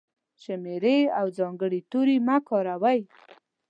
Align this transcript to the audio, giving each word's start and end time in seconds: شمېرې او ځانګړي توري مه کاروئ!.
شمېرې 0.43 0.97
او 1.19 1.25
ځانګړي 1.37 1.79
توري 1.91 2.17
مه 2.27 2.37
کاروئ!. 2.47 3.01